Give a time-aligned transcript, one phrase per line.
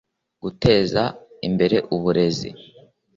[0.43, 1.03] guteza
[1.47, 2.49] imbere uburezi